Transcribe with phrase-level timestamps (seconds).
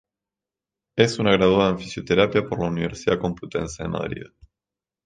[0.95, 4.23] Es graduada en fisioterapia por la Universidad Complutense de Madrid.